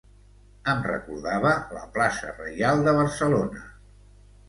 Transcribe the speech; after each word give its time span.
Em 0.73 0.81
recordava 0.87 1.53
la 1.77 1.85
plaça 1.99 2.35
Reial 2.41 2.85
de 2.91 2.99
Barcelona. 3.01 3.67